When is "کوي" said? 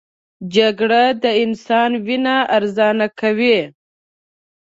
3.19-3.59